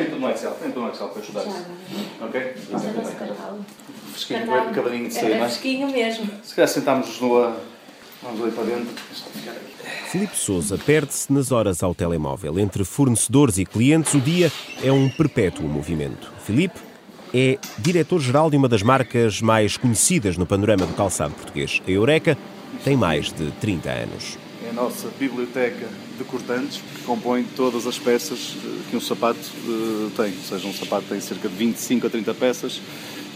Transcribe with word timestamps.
Põe 0.00 0.10
tudo 0.10 0.20
no 0.20 0.30
Excel, 0.30 0.50
põe 0.52 0.70
tudo 0.70 0.82
no 0.82 0.88
Excel 0.90 1.08
para 1.08 1.22
ajudar 1.22 1.46
isso. 1.46 1.66
Ok? 2.20 2.54
Fresquinho, 4.12 4.46
com 4.46 4.52
o 4.70 4.74
cavalinho 4.74 5.08
de 5.08 5.14
sair, 5.14 5.32
É 5.32 5.38
não 5.38 5.44
é? 5.44 5.48
fresquinho 5.48 5.90
mesmo. 5.90 6.28
Se 6.42 6.54
calhar 6.54 6.68
sentámos-nos 6.68 7.20
numa. 7.20 7.56
Vamos 8.22 8.42
ali 8.42 8.52
para 8.52 8.64
dentro. 8.64 8.88
Filipe 10.10 10.36
Souza 10.36 10.76
perde-se 10.76 11.32
nas 11.32 11.52
horas 11.52 11.82
ao 11.82 11.94
telemóvel. 11.94 12.58
Entre 12.58 12.84
fornecedores 12.84 13.56
e 13.58 13.64
clientes, 13.64 14.12
o 14.12 14.20
dia 14.20 14.52
é 14.82 14.92
um 14.92 15.08
perpétuo 15.08 15.66
movimento. 15.66 16.30
Filipe 16.44 16.78
é 17.32 17.58
diretor-geral 17.78 18.50
de 18.50 18.56
uma 18.56 18.68
das 18.68 18.82
marcas 18.82 19.40
mais 19.40 19.76
conhecidas 19.78 20.36
no 20.36 20.44
panorama 20.44 20.84
do 20.84 20.92
calçado 20.94 21.32
português. 21.34 21.80
A 21.86 21.90
Eureka 21.90 22.36
tem 22.84 22.96
mais 22.96 23.32
de 23.32 23.50
30 23.52 23.88
anos. 23.90 24.36
É 24.66 24.70
a 24.70 24.72
nossa 24.74 25.08
biblioteca 25.18 25.86
de 26.20 26.24
cortantes 26.24 26.78
que 26.78 27.02
compõe 27.04 27.44
todas 27.56 27.86
as 27.86 27.98
peças 27.98 28.54
eh, 28.62 28.90
que 28.90 28.96
um 28.96 29.00
sapato 29.00 29.38
eh, 29.38 30.10
tem. 30.16 30.32
Ou 30.36 30.44
seja, 30.44 30.68
um 30.68 30.74
sapato 30.74 31.06
tem 31.08 31.20
cerca 31.20 31.48
de 31.48 31.54
25 31.54 32.06
a 32.06 32.10
30 32.10 32.34
peças, 32.34 32.80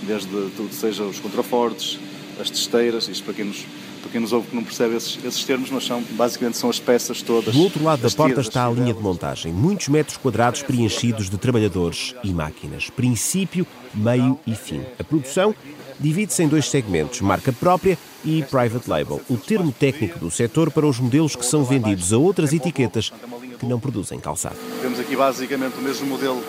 desde 0.02 0.28
tudo, 0.28 0.72
seja 0.72 1.02
os 1.04 1.18
contrafortes, 1.18 1.98
as 2.38 2.50
testeiras, 2.50 3.08
isto 3.08 3.24
para 3.24 3.34
quem 3.34 3.46
nos, 3.46 3.64
para 4.04 4.12
quem 4.12 4.20
nos 4.20 4.32
ouve 4.32 4.48
que 4.48 4.54
não 4.54 4.62
percebe 4.62 4.94
esses, 4.96 5.18
esses 5.24 5.44
termos, 5.44 5.70
mas 5.70 5.86
são, 5.86 6.02
basicamente 6.10 6.58
são 6.58 6.68
as 6.68 6.78
peças 6.78 7.22
todas. 7.22 7.54
Do 7.54 7.62
outro 7.62 7.82
lado 7.82 8.02
da 8.02 8.10
porta 8.10 8.40
está 8.40 8.66
a 8.66 8.68
as 8.68 8.76
linha 8.76 8.92
de 8.92 9.00
montagem. 9.00 9.50
Muitos 9.50 9.88
metros 9.88 10.18
quadrados 10.18 10.62
preenchidos 10.62 11.30
de 11.30 11.38
trabalhadores 11.38 12.14
e 12.22 12.32
máquinas. 12.32 12.90
Princípio, 12.90 13.66
meio 13.94 14.38
e 14.46 14.54
fim. 14.54 14.82
A 14.98 15.04
produção 15.04 15.54
divide-se 15.98 16.42
em 16.42 16.48
dois 16.48 16.68
segmentos, 16.68 17.22
marca 17.22 17.52
própria 17.52 17.96
e 18.24 18.42
private 18.42 18.88
label, 18.88 19.20
o 19.28 19.36
termo 19.36 19.72
técnico 19.72 20.18
do 20.18 20.30
setor 20.30 20.70
para 20.70 20.86
os 20.86 20.98
modelos 20.98 21.36
que 21.36 21.46
são 21.46 21.64
vendidos 21.64 22.12
a 22.12 22.18
outras 22.18 22.52
etiquetas 22.52 23.12
que 23.58 23.66
não 23.66 23.78
produzem 23.78 24.18
calçado. 24.18 24.56
Temos 24.82 24.98
aqui 24.98 25.16
basicamente 25.16 25.78
o 25.78 25.82
mesmo 25.82 26.06
modelo 26.06 26.42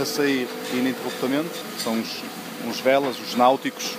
a 0.00 0.04
sair 0.04 0.46
ininterruptamente, 0.74 1.50
são 1.82 1.98
os, 1.98 2.22
uns 2.68 2.80
velas, 2.80 3.16
os 3.18 3.34
náuticos, 3.34 3.94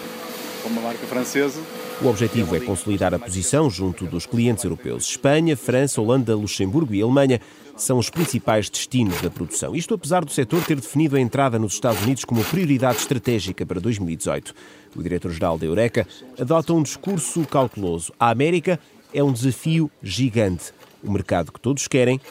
uma 0.65 0.81
marca 0.81 1.05
francesa. 1.07 1.59
O 1.99 2.07
objetivo 2.09 2.55
é 2.55 2.59
consolidar 2.59 3.11
a 3.15 3.17
posição 3.17 3.71
junto 3.71 4.05
dos 4.05 4.27
clientes 4.27 4.63
europeus. 4.63 5.09
Espanha, 5.09 5.57
França, 5.57 5.99
Holanda, 5.99 6.35
Luxemburgo 6.35 6.93
e 6.93 7.01
Alemanha 7.01 7.41
são 7.75 7.97
os 7.97 8.07
principais 8.07 8.69
destinos 8.69 9.19
da 9.19 9.31
produção. 9.31 9.75
Isto 9.75 9.95
apesar 9.95 10.23
do 10.23 10.31
setor 10.31 10.63
ter 10.63 10.75
definido 10.75 11.15
a 11.15 11.19
entrada 11.19 11.57
nos 11.57 11.73
Estados 11.73 12.03
Unidos 12.03 12.23
como 12.23 12.43
prioridade 12.45 12.99
estratégica 12.99 13.65
para 13.65 13.79
2018. 13.79 14.53
O 14.95 15.01
diretor-geral 15.01 15.57
da 15.57 15.65
Eureka 15.65 16.07
adota 16.39 16.71
um 16.71 16.83
discurso 16.83 17.43
cauteloso. 17.47 18.13
A 18.19 18.29
América 18.29 18.79
é 19.11 19.23
um 19.23 19.33
desafio 19.33 19.89
gigante. 20.03 20.71
O 21.03 21.11
mercado 21.11 21.51
que 21.51 21.59
todos 21.59 21.87
querem, 21.87 22.21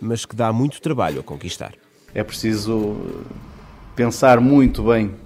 mas 0.00 0.24
que 0.24 0.36
dá 0.36 0.52
muito 0.52 0.80
trabalho 0.80 1.18
a 1.18 1.22
conquistar. 1.24 1.74
É 2.14 2.22
preciso 2.22 2.96
pensar 3.96 4.40
muito 4.40 4.84
bem 4.84 5.25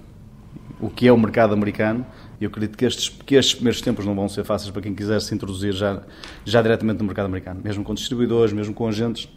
o 0.81 0.89
que 0.89 1.07
é 1.07 1.11
o 1.11 1.17
mercado 1.17 1.53
americano. 1.53 2.05
E 2.39 2.43
eu 2.43 2.49
acredito 2.49 2.77
que 2.77 2.85
estes, 2.85 3.09
que 3.09 3.35
estes 3.35 3.53
primeiros 3.53 3.81
tempos 3.81 4.05
não 4.05 4.15
vão 4.15 4.27
ser 4.27 4.43
fáceis 4.43 4.71
para 4.71 4.81
quem 4.81 4.95
quiser 4.95 5.21
se 5.21 5.33
introduzir 5.33 5.73
já, 5.73 6.01
já 6.43 6.61
diretamente 6.61 6.99
no 6.99 7.05
mercado 7.05 7.27
americano. 7.27 7.61
Mesmo 7.63 7.83
com 7.83 7.93
distribuidores, 7.93 8.51
mesmo 8.51 8.73
com 8.73 8.87
agentes, 8.87 9.29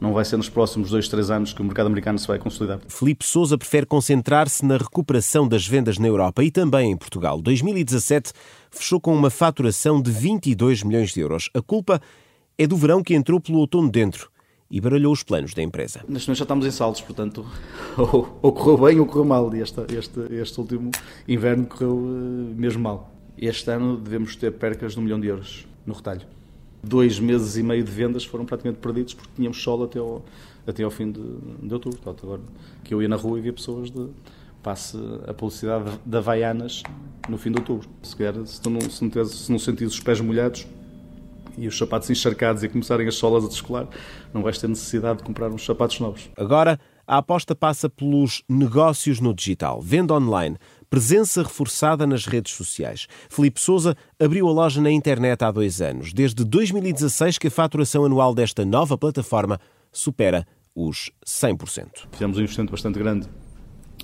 não 0.00 0.12
vai 0.12 0.24
ser 0.24 0.36
nos 0.36 0.48
próximos 0.48 0.90
dois, 0.90 1.08
três 1.08 1.30
anos 1.30 1.52
que 1.52 1.60
o 1.60 1.64
mercado 1.64 1.86
americano 1.86 2.18
se 2.18 2.26
vai 2.26 2.38
consolidar. 2.38 2.80
Felipe 2.88 3.24
Souza 3.24 3.56
prefere 3.56 3.86
concentrar-se 3.86 4.64
na 4.64 4.76
recuperação 4.76 5.46
das 5.46 5.66
vendas 5.66 5.98
na 5.98 6.08
Europa 6.08 6.42
e 6.42 6.50
também 6.50 6.90
em 6.90 6.96
Portugal. 6.96 7.40
2017 7.40 8.32
fechou 8.70 9.00
com 9.00 9.14
uma 9.14 9.30
faturação 9.30 10.02
de 10.02 10.10
22 10.10 10.82
milhões 10.82 11.12
de 11.12 11.20
euros. 11.20 11.48
A 11.54 11.62
culpa 11.62 12.00
é 12.56 12.66
do 12.66 12.76
verão 12.76 13.02
que 13.02 13.14
entrou 13.14 13.40
pelo 13.40 13.58
outono 13.58 13.88
dentro 13.88 14.30
e 14.70 14.80
baralhou 14.80 15.12
os 15.12 15.22
planos 15.22 15.54
da 15.54 15.62
empresa. 15.62 16.04
Neste 16.08 16.28
momento 16.28 16.38
já 16.38 16.44
estamos 16.44 16.66
em 16.66 16.70
saldos, 16.70 17.00
portanto, 17.00 17.46
ou, 17.96 18.38
ou 18.42 18.52
correu 18.52 18.78
bem 18.86 19.00
ou 19.00 19.06
correu 19.06 19.24
mal. 19.24 19.54
Este, 19.54 19.80
este, 19.96 20.20
este 20.34 20.60
último 20.60 20.90
inverno 21.26 21.66
correu 21.66 21.98
eh, 22.06 22.54
mesmo 22.54 22.82
mal. 22.82 23.10
Este 23.36 23.70
ano 23.70 23.96
devemos 23.96 24.36
ter 24.36 24.52
percas 24.52 24.92
de 24.92 25.00
um 25.00 25.02
milhão 25.02 25.18
de 25.18 25.28
euros 25.28 25.66
no 25.86 25.94
retalho. 25.94 26.26
Dois 26.82 27.18
meses 27.18 27.56
e 27.56 27.62
meio 27.62 27.82
de 27.82 27.90
vendas 27.90 28.24
foram 28.24 28.44
praticamente 28.44 28.80
perdidos 28.80 29.14
porque 29.14 29.30
tínhamos 29.36 29.60
sol 29.62 29.84
até 29.84 29.98
ao, 29.98 30.24
até 30.66 30.82
ao 30.82 30.90
fim 30.90 31.10
de, 31.10 31.22
de 31.62 31.72
outubro. 31.72 31.98
Portanto, 31.98 32.26
agora 32.26 32.42
que 32.84 32.92
eu 32.92 33.00
ia 33.00 33.08
na 33.08 33.16
rua 33.16 33.38
e 33.38 33.42
via 33.42 33.52
pessoas 33.52 33.90
de. 33.90 34.06
Passe 34.60 34.98
a 35.26 35.32
publicidade 35.32 35.98
da 36.04 36.18
Havaianas 36.18 36.82
no 37.28 37.38
fim 37.38 37.52
de 37.52 37.58
outubro. 37.58 37.88
Se, 38.02 38.14
calhar, 38.16 38.34
se, 38.44 38.68
não, 38.68 38.80
se, 38.80 39.04
não, 39.04 39.24
se 39.24 39.52
não 39.52 39.58
sentires 39.58 39.94
os 39.94 40.00
pés 40.00 40.20
molhados, 40.20 40.66
e 41.58 41.66
os 41.66 41.76
sapatos 41.76 42.08
encharcados 42.10 42.62
e 42.62 42.68
começarem 42.68 43.06
as 43.08 43.16
solas 43.16 43.44
a 43.44 43.48
descolar, 43.48 43.88
não 44.32 44.42
vais 44.42 44.58
ter 44.58 44.68
necessidade 44.68 45.18
de 45.18 45.24
comprar 45.24 45.50
uns 45.50 45.64
sapatos 45.64 46.00
novos. 46.00 46.30
Agora, 46.36 46.78
a 47.06 47.18
aposta 47.18 47.54
passa 47.54 47.88
pelos 47.88 48.42
negócios 48.48 49.18
no 49.18 49.34
digital, 49.34 49.80
venda 49.80 50.14
online, 50.14 50.56
presença 50.90 51.42
reforçada 51.42 52.06
nas 52.06 52.26
redes 52.26 52.52
sociais. 52.52 53.06
Felipe 53.30 53.60
Souza 53.60 53.96
abriu 54.20 54.46
a 54.48 54.52
loja 54.52 54.80
na 54.80 54.90
internet 54.90 55.42
há 55.42 55.50
dois 55.50 55.80
anos. 55.80 56.12
Desde 56.12 56.44
2016 56.44 57.38
que 57.38 57.48
a 57.48 57.50
faturação 57.50 58.04
anual 58.04 58.34
desta 58.34 58.64
nova 58.64 58.96
plataforma 58.96 59.58
supera 59.92 60.46
os 60.74 61.10
100%. 61.26 62.08
Fizemos 62.12 62.36
um 62.36 62.40
investimento 62.40 62.70
bastante 62.70 62.98
grande 62.98 63.28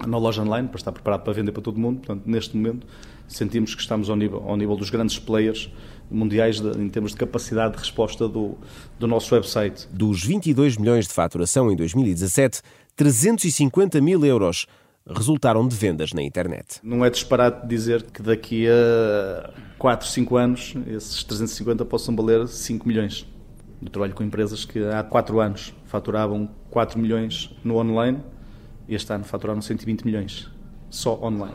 na 0.07 0.19
loja 0.19 0.43
online 0.43 0.69
para 0.69 0.79
estar 0.79 0.93
preparado 0.93 1.23
para 1.23 1.33
vender 1.33 1.53
para 1.53 1.63
todo 1.63 1.79
mundo. 1.79 1.99
Portanto, 1.99 2.23
neste 2.27 2.57
momento, 2.57 2.87
sentimos 3.29 3.75
que 3.75 3.81
estamos 3.81 4.11
ao 4.11 4.17
nível, 4.17 4.43
ao 4.47 4.57
nível 4.57 4.77
dos 4.77 4.91
grandes 4.91 5.19
players 5.19 5.71
mundiais 6.11 6.61
de- 6.61 6.79
em 6.81 6.89
termos 6.89 7.13
de 7.13 7.17
capacidade 7.19 7.75
de 7.75 7.79
resposta 7.81 8.29
do, 8.29 8.57
do 8.99 9.07
nosso 9.07 9.35
website. 9.35 9.89
Dos 9.91 10.23
22 10.25 10.77
milhões 10.77 11.07
de 11.09 11.13
faturação 11.15 11.71
em 11.71 11.77
2017, 11.77 12.61
350 12.97 14.01
mil 14.01 14.25
euros 14.25 14.67
resultaram 15.07 15.67
de 15.69 15.77
vendas 15.77 16.13
na 16.13 16.23
internet. 16.23 16.79
Não 16.83 17.05
é 17.05 17.11
disparate 17.11 17.67
dizer 17.67 18.03
que 18.05 18.23
daqui 18.23 18.67
a 18.69 19.51
4, 19.79 20.07
5 20.09 20.37
anos, 20.37 20.75
esses 20.87 21.23
350 21.25 21.85
possam 21.85 22.17
valer 22.17 22.49
5 22.49 22.89
milhões. 22.89 23.27
Eu 23.83 23.91
trabalho 23.91 24.15
com 24.15 24.23
empresas 24.25 24.65
que 24.65 24.83
há 24.83 25.03
4 25.03 25.41
anos 25.41 25.75
faturavam 25.85 26.49
4 26.71 26.99
milhões 26.99 27.51
no 27.63 27.77
online 27.77 28.19
e 28.89 28.95
este 28.95 29.13
ano 29.13 29.25
faturaram 29.25 29.61
120 29.61 30.05
milhões, 30.07 30.49
só 30.89 31.21
online. 31.23 31.55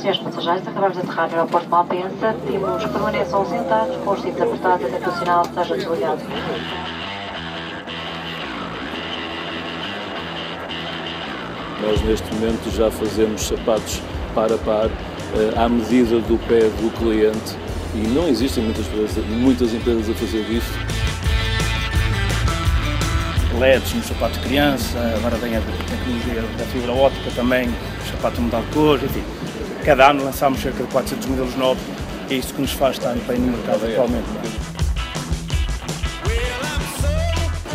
Senhores 0.00 0.20
passageiros, 0.22 0.66
acabamos 0.66 0.96
de 0.96 1.02
aterrar 1.02 1.28
no 1.28 1.34
aeroporto 1.34 1.66
de 1.66 1.70
Malpensa. 1.70 2.34
Pedimos 2.46 2.82
que 2.82 2.88
permaneçam 2.88 3.44
sentados 3.44 3.96
com 3.98 4.10
os 4.12 4.22
cintos 4.22 4.40
apertados 4.40 4.86
até 4.86 4.98
que 4.98 5.08
o 5.10 5.12
sinal 5.12 5.44
seja 5.44 5.76
desligado. 5.76 6.20
Nós, 11.82 12.02
neste 12.02 12.34
momento, 12.34 12.70
já 12.74 12.90
fazemos 12.90 13.42
sapatos 13.42 14.00
par 14.34 14.50
a 14.50 14.56
par, 14.56 14.86
eh, 14.86 15.62
à 15.62 15.68
medida 15.68 16.18
do 16.20 16.38
pé 16.48 16.60
do 16.60 16.90
cliente, 16.98 17.54
e 17.94 17.98
não 18.08 18.26
existem 18.26 18.64
muitas 18.64 18.86
muitas 19.28 19.74
empresas 19.74 20.08
a 20.08 20.14
fazer 20.14 20.50
isto. 20.50 20.99
LEDs 23.58 23.92
no 23.94 24.02
sapato 24.02 24.38
de 24.38 24.46
criança, 24.46 24.98
agora 25.16 25.36
vem 25.36 25.56
a 25.56 25.60
tecnologia 25.60 26.42
da 26.56 26.64
fibra 26.64 26.92
óptica 26.92 27.30
também, 27.34 27.68
o 27.68 28.10
sapato 28.10 28.40
mudar 28.40 28.60
de 28.60 28.66
cor, 28.68 29.02
enfim. 29.02 29.22
Cada 29.84 30.10
ano 30.10 30.24
lançamos 30.24 30.60
cerca 30.60 30.82
de 30.84 30.90
400 30.90 31.26
modelos 31.26 31.56
novos, 31.56 31.82
é 32.30 32.34
isso 32.34 32.54
que 32.54 32.60
nos 32.60 32.72
faz 32.72 32.96
estar 32.96 33.14
bem 33.26 33.38
no 33.38 33.56
mercado 33.56 33.84
atualmente. 33.86 34.26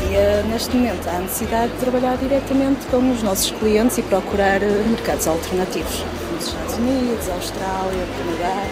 E 0.02 0.16
eh, 0.16 0.44
neste 0.50 0.76
momento 0.76 1.08
há 1.10 1.20
necessidade 1.20 1.72
de 1.74 1.80
trabalhar 1.80 2.18
diretamente 2.18 2.86
com 2.88 3.12
os 3.12 3.22
nossos 3.24 3.52
clientes 3.52 3.98
e 3.98 4.02
procurar 4.04 4.62
eh, 4.62 4.84
mercados 4.88 5.28
alternativos, 5.28 6.04
nos 6.34 6.48
Estados 6.48 6.76
Unidos, 6.76 7.30
Austrália, 7.30 8.06
Canadá. 8.18 8.64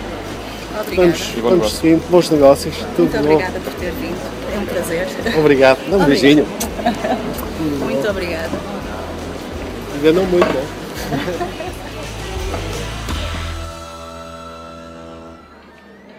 Obrigada. 0.80 1.08
Vamos, 1.08 1.34
vamos 1.42 1.74
sim, 1.74 2.02
bons 2.10 2.30
negócios. 2.30 2.76
Tudo 2.96 3.12
Muito 3.12 3.18
bom. 3.18 3.34
obrigada 3.34 3.60
por 3.60 3.74
ter 3.74 3.92
vindo. 3.92 4.43
É 4.54 4.60
um 4.60 4.66
prazer. 4.66 5.08
Obrigado. 5.40 5.90
Dá 5.90 5.98
um 5.98 6.06
beijinho. 6.06 6.46
Muito 7.80 8.10
obrigada. 8.10 8.52
Ainda 9.96 10.14
não 10.14 10.26
muito, 10.26 10.46
né? 10.46 10.68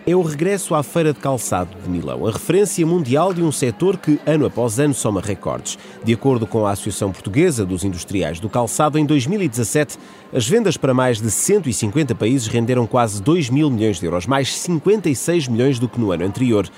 É 0.06 0.14
o 0.14 0.20
regresso 0.20 0.74
à 0.74 0.82
Feira 0.82 1.14
de 1.14 1.18
Calçado 1.18 1.70
de 1.82 1.88
Milão, 1.88 2.26
a 2.26 2.30
referência 2.30 2.86
mundial 2.86 3.32
de 3.32 3.42
um 3.42 3.50
setor 3.50 3.96
que, 3.96 4.20
ano 4.26 4.44
após 4.44 4.78
ano, 4.78 4.92
soma 4.92 5.18
recordes. 5.18 5.78
De 6.04 6.12
acordo 6.12 6.46
com 6.46 6.66
a 6.66 6.72
Associação 6.72 7.10
Portuguesa 7.10 7.64
dos 7.64 7.84
Industriais 7.84 8.38
do 8.38 8.50
Calçado, 8.50 8.98
em 8.98 9.06
2017, 9.06 9.96
as 10.30 10.46
vendas 10.46 10.76
para 10.76 10.92
mais 10.92 11.22
de 11.22 11.30
150 11.30 12.14
países 12.14 12.48
renderam 12.48 12.86
quase 12.86 13.22
2 13.22 13.48
mil 13.48 13.70
milhões 13.70 13.98
de 13.98 14.04
euros, 14.04 14.26
mais 14.26 14.54
56 14.54 15.48
milhões 15.48 15.78
do 15.78 15.88
que 15.88 15.98
no 15.98 16.12
ano 16.12 16.26
anterior. 16.26 16.68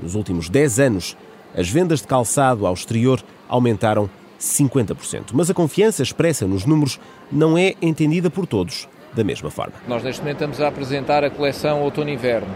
Nos 0.00 0.14
últimos 0.14 0.48
10 0.48 0.80
anos, 0.80 1.16
as 1.56 1.68
vendas 1.68 2.00
de 2.00 2.06
calçado 2.06 2.66
ao 2.66 2.74
exterior 2.74 3.22
aumentaram 3.48 4.08
50%. 4.40 5.30
Mas 5.32 5.50
a 5.50 5.54
confiança 5.54 6.02
expressa 6.02 6.46
nos 6.46 6.64
números 6.64 6.98
não 7.30 7.56
é 7.56 7.74
entendida 7.80 8.30
por 8.30 8.46
todos 8.46 8.88
da 9.14 9.22
mesma 9.22 9.50
forma. 9.50 9.74
Nós 9.86 10.02
neste 10.02 10.20
momento 10.22 10.36
estamos 10.36 10.60
a 10.60 10.68
apresentar 10.68 11.22
a 11.22 11.30
coleção 11.30 11.82
outono-inverno. 11.82 12.48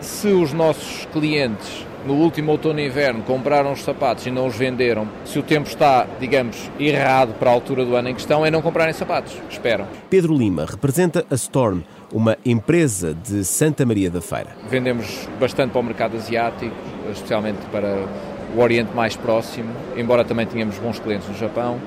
Se 0.00 0.28
os 0.28 0.52
nossos 0.52 1.06
clientes 1.12 1.84
no 2.06 2.14
último 2.14 2.52
outono 2.52 2.78
e 2.78 2.86
inverno 2.86 3.22
compraram 3.24 3.72
os 3.72 3.82
sapatos 3.82 4.24
e 4.26 4.30
não 4.30 4.46
os 4.46 4.56
venderam, 4.56 5.08
se 5.24 5.38
o 5.38 5.42
tempo 5.42 5.68
está, 5.68 6.06
digamos, 6.20 6.70
errado 6.78 7.34
para 7.34 7.50
a 7.50 7.52
altura 7.52 7.84
do 7.84 7.96
ano 7.96 8.08
em 8.08 8.14
questão, 8.14 8.46
é 8.46 8.50
não 8.50 8.62
comprarem 8.62 8.94
sapatos. 8.94 9.34
Esperam. 9.50 9.86
Pedro 10.08 10.34
Lima 10.34 10.64
representa 10.64 11.26
a 11.28 11.34
Storm, 11.34 11.82
uma 12.12 12.36
empresa 12.44 13.14
de 13.14 13.44
Santa 13.44 13.84
Maria 13.84 14.10
da 14.10 14.20
Feira. 14.20 14.56
Vendemos 14.68 15.28
bastante 15.38 15.72
para 15.72 15.80
o 15.80 15.84
mercado 15.84 16.16
asiático, 16.16 16.74
especialmente 17.10 17.58
para 17.70 18.06
o 18.54 18.60
Oriente 18.60 18.94
mais 18.94 19.16
próximo, 19.16 19.70
embora 19.96 20.24
também 20.24 20.46
tenhamos 20.46 20.78
bons 20.78 20.98
clientes 20.98 21.28
no 21.28 21.36
Japão. 21.36 21.78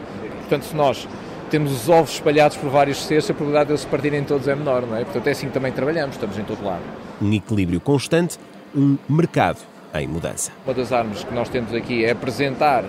Portanto, 0.42 0.64
se 0.64 0.76
nós 0.76 1.08
temos 1.50 1.72
os 1.72 1.90
ovos 1.90 2.14
espalhados 2.14 2.56
por 2.56 2.70
vários 2.70 3.04
cestos, 3.04 3.32
a 3.32 3.34
probabilidade 3.34 3.68
de 3.68 3.72
eles 3.74 3.82
se 3.82 3.88
partirem 3.88 4.24
todos 4.24 4.48
é 4.48 4.56
menor, 4.56 4.84
não 4.84 4.96
é? 4.96 5.04
Portanto, 5.04 5.28
é 5.28 5.32
assim 5.32 5.48
que 5.48 5.54
também 5.54 5.72
trabalhamos, 5.72 6.16
estamos 6.16 6.38
em 6.38 6.44
todo 6.44 6.64
lado. 6.64 6.82
Um 7.22 7.34
equilíbrio 7.34 7.80
constante, 7.80 8.38
um 8.76 8.98
mercado 9.10 9.58
em 9.94 10.08
mudança. 10.08 10.52
Uma 10.66 10.74
das 10.74 10.92
armas 10.92 11.24
que 11.24 11.34
nós 11.34 11.50
temos 11.50 11.74
aqui 11.74 12.06
é 12.06 12.12
apresentar 12.12 12.86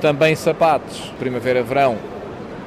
também 0.00 0.34
sapatos 0.34 1.12
primavera-verão, 1.18 1.96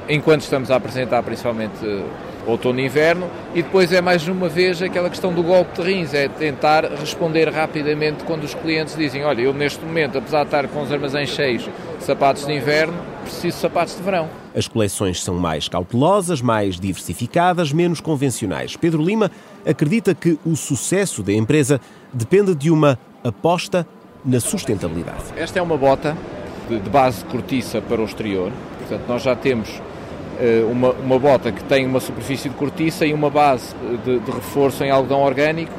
enquanto 0.08 0.42
estamos 0.42 0.70
a 0.70 0.76
apresentar 0.76 1.22
principalmente 1.22 2.04
outono 2.46 2.80
e 2.80 2.86
inverno, 2.86 3.28
e 3.54 3.62
depois 3.62 3.92
é 3.92 4.00
mais 4.00 4.26
uma 4.28 4.48
vez 4.48 4.80
aquela 4.82 5.08
questão 5.08 5.32
do 5.32 5.42
golpe 5.42 5.80
de 5.80 5.92
rins, 5.92 6.14
é 6.14 6.28
tentar 6.28 6.84
responder 6.84 7.48
rapidamente 7.48 8.24
quando 8.24 8.44
os 8.44 8.54
clientes 8.54 8.96
dizem, 8.96 9.24
olha, 9.24 9.42
eu 9.42 9.54
neste 9.54 9.84
momento, 9.84 10.18
apesar 10.18 10.40
de 10.40 10.46
estar 10.46 10.68
com 10.68 10.82
os 10.82 10.92
armazéns 10.92 11.30
cheios 11.30 11.68
de 11.98 12.04
sapatos 12.04 12.46
de 12.46 12.52
inverno, 12.52 12.94
preciso 13.22 13.56
de 13.56 13.62
sapatos 13.62 13.96
de 13.96 14.02
verão. 14.02 14.28
As 14.54 14.68
coleções 14.68 15.22
são 15.22 15.34
mais 15.34 15.68
cautelosas, 15.68 16.40
mais 16.40 16.78
diversificadas, 16.78 17.72
menos 17.72 18.00
convencionais. 18.00 18.76
Pedro 18.76 19.02
Lima 19.02 19.30
acredita 19.66 20.14
que 20.14 20.38
o 20.44 20.54
sucesso 20.54 21.22
da 21.22 21.32
empresa 21.32 21.80
depende 22.12 22.54
de 22.54 22.70
uma 22.70 22.98
aposta 23.22 23.86
na 24.24 24.40
sustentabilidade. 24.40 25.24
Esta 25.36 25.58
é 25.58 25.62
uma 25.62 25.76
bota 25.76 26.16
de, 26.68 26.78
base 26.88 27.24
cortiça 27.24 27.80
para 27.80 28.00
o 28.00 28.04
exterior, 28.04 28.52
portanto, 28.78 29.04
nós 29.08 29.22
já 29.22 29.36
temos 29.36 29.82
uma, 30.70 30.90
uma 30.92 31.18
bota 31.18 31.52
que 31.52 31.62
tem 31.64 31.86
uma 31.86 32.00
superfície 32.00 32.48
de 32.48 32.54
cortiça 32.54 33.06
e 33.06 33.12
uma 33.12 33.30
base 33.30 33.74
de, 34.04 34.18
de, 34.18 34.30
reforço 34.30 34.84
em 34.84 34.90
algodão 34.90 35.22
orgânico 35.22 35.72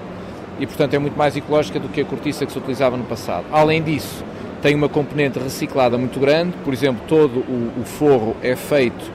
e, 0.59 0.65
portanto, 0.65 0.93
é 0.93 0.99
muito 0.99 1.17
mais 1.17 1.35
ecológica 1.35 1.79
do 1.79 1.89
que 1.89 2.01
a 2.01 2.05
cortiça 2.05 2.45
que 2.45 2.51
se 2.51 2.57
utilizava 2.57 2.95
no 2.95 3.03
passado. 3.03 3.45
Além 3.51 3.83
disso, 3.83 4.23
tem 4.61 4.73
uma 4.73 4.89
componente 4.89 5.37
reciclada 5.37 5.97
muito 5.97 6.19
grande, 6.19 6.53
por 6.63 6.73
exemplo, 6.73 7.03
todo 7.07 7.39
o, 7.39 7.81
o 7.81 7.83
forro 7.83 8.35
é 8.41 8.55
feito 8.55 9.11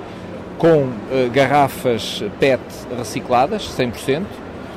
com 0.58 0.82
uh, 0.84 1.30
garrafas 1.32 2.22
PET 2.38 2.60
recicladas, 2.96 3.62
100%, 3.76 4.24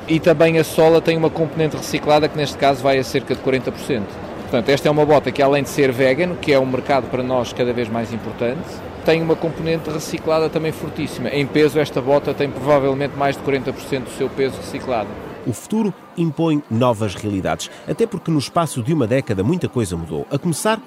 e 0.08 0.18
também 0.18 0.58
a 0.58 0.64
sola 0.64 1.00
tem 1.00 1.16
uma 1.16 1.30
componente 1.30 1.76
reciclada 1.76 2.28
que 2.28 2.36
neste 2.36 2.56
caso 2.56 2.82
vai 2.82 2.98
a 2.98 3.04
cerca 3.04 3.34
de 3.34 3.40
40%. 3.42 4.02
Portanto, 4.42 4.68
esta 4.68 4.88
é 4.88 4.90
uma 4.90 5.04
bota 5.04 5.30
que 5.30 5.42
além 5.42 5.62
de 5.62 5.68
ser 5.68 5.92
vegan, 5.92 6.34
que 6.36 6.52
é 6.52 6.58
um 6.58 6.66
mercado 6.66 7.08
para 7.10 7.22
nós 7.22 7.52
cada 7.52 7.72
vez 7.72 7.88
mais 7.88 8.12
importante, 8.12 8.64
tem 9.04 9.22
uma 9.22 9.36
componente 9.36 9.90
reciclada 9.90 10.48
também 10.48 10.72
fortíssima. 10.72 11.28
Em 11.28 11.46
peso, 11.46 11.78
esta 11.78 12.00
bota 12.00 12.32
tem 12.32 12.50
provavelmente 12.50 13.16
mais 13.16 13.36
de 13.36 13.42
40% 13.42 14.04
do 14.04 14.10
seu 14.10 14.28
peso 14.30 14.56
reciclado. 14.56 15.08
O 15.46 15.52
futuro 15.52 15.92
impõe 16.16 16.62
novas 16.70 17.14
realidades, 17.14 17.70
até 17.88 18.06
porque 18.06 18.30
no 18.30 18.38
espaço 18.38 18.82
de 18.82 18.94
uma 18.94 19.06
década 19.06 19.42
muita 19.42 19.68
coisa 19.68 19.96
mudou, 19.96 20.26
a 20.30 20.38
começar 20.38 20.80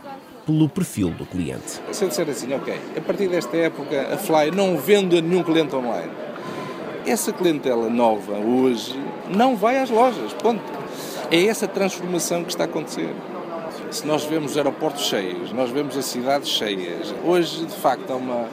pelo 0.46 0.68
perfil 0.68 1.10
do 1.12 1.25
cliente. 1.25 1.80
Se 1.92 2.04
eu 2.04 2.10
disser 2.10 2.30
assim, 2.30 2.54
ok, 2.54 2.74
a 2.96 3.02
partir 3.02 3.28
desta 3.28 3.56
época 3.56 4.14
a 4.14 4.18
Fly 4.18 4.52
não 4.52 4.78
vende 4.78 5.18
a 5.18 5.22
nenhum 5.22 5.44
cliente 5.44 5.75
online 5.75 6.28
essa 7.08 7.31
clientela 7.31 7.90
nova 7.90 8.34
hoje 8.34 8.94
não 9.30 9.56
vai 9.56 9.78
às 9.78 9.90
lojas, 9.90 10.34
ponto. 10.34 10.62
É 11.31 11.46
essa 11.46 11.68
transformação 11.68 12.44
que 12.44 12.50
está 12.50 12.63
a 12.63 12.68
acontecer. 12.68 13.13
Se 13.92 14.06
nós 14.06 14.25
vemos 14.25 14.57
aeroportos 14.57 15.06
cheios, 15.06 15.51
nós 15.54 15.69
vemos 15.69 15.98
as 15.98 16.06
cidades 16.06 16.50
cheias, 16.50 17.13
hoje 17.24 17.66
de 17.66 17.75
facto 17.75 18.12
há 18.12 18.16
uma, 18.16 18.45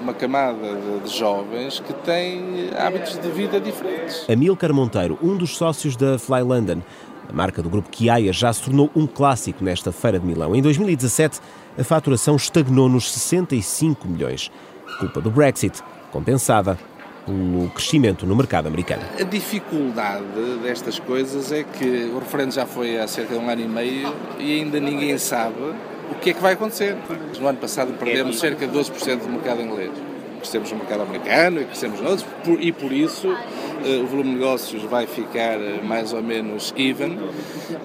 uma 0.00 0.14
camada 0.14 0.74
de, 0.74 1.00
de, 1.00 1.18
jovens 1.18 1.80
que 1.80 1.92
têm 1.92 2.70
hábitos 2.78 3.18
de 3.18 3.28
vida 3.30 3.60
diferentes. 3.60 4.28
Amilcar 4.30 4.72
Monteiro, 4.72 5.18
um 5.20 5.36
dos 5.36 5.56
sócios 5.56 5.96
da 5.96 6.18
Fly 6.18 6.42
London, 6.42 6.82
a 7.28 7.32
marca 7.32 7.62
do 7.62 7.68
grupo 7.68 7.90
Kiaia 7.90 8.32
já 8.32 8.52
se 8.52 8.62
tornou 8.62 8.90
um 8.94 9.06
clássico 9.06 9.64
nesta 9.64 9.90
feira 9.90 10.18
de 10.20 10.26
Milão. 10.26 10.54
Em 10.54 10.62
2017, 10.62 11.40
a 11.76 11.84
faturação 11.84 12.36
estagnou 12.36 12.88
nos 12.88 13.10
65 13.10 14.06
milhões, 14.06 14.50
culpa 14.98 15.20
do 15.20 15.30
Brexit, 15.30 15.82
compensada 16.12 16.78
pelo 17.30 17.70
crescimento 17.70 18.26
no 18.26 18.34
mercado 18.34 18.66
americano. 18.66 19.02
A 19.18 19.22
dificuldade 19.22 20.24
destas 20.62 20.98
coisas 20.98 21.52
é 21.52 21.62
que 21.62 22.10
o 22.14 22.18
referendo 22.18 22.52
já 22.52 22.66
foi 22.66 22.98
há 22.98 23.06
cerca 23.06 23.34
de 23.34 23.40
um 23.40 23.48
ano 23.48 23.62
e 23.62 23.68
meio 23.68 24.14
e 24.38 24.60
ainda 24.60 24.80
ninguém 24.80 25.16
sabe 25.16 25.60
o 26.10 26.14
que 26.20 26.30
é 26.30 26.34
que 26.34 26.42
vai 26.42 26.54
acontecer. 26.54 26.96
No 27.40 27.46
ano 27.46 27.58
passado 27.58 27.92
perdemos 27.98 28.38
cerca 28.38 28.66
de 28.66 28.76
12% 28.76 29.20
do 29.20 29.28
mercado 29.28 29.62
inglês. 29.62 29.92
Crescemos 30.38 30.72
no 30.72 30.78
mercado 30.78 31.02
americano 31.02 31.60
e 31.60 31.64
crescemos 31.66 32.00
noutros, 32.00 32.26
e 32.60 32.72
por 32.72 32.90
isso 32.92 33.28
eh, 33.84 34.00
o 34.02 34.06
volume 34.06 34.30
de 34.30 34.36
negócios 34.36 34.82
vai 34.84 35.06
ficar 35.06 35.58
mais 35.84 36.14
ou 36.14 36.22
menos 36.22 36.72
even, 36.78 37.18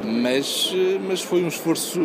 mas, 0.01 0.73
eh, 0.73 0.97
mas 1.05 1.21
foi 1.21 1.43
um 1.43 1.49
esforço 1.49 1.99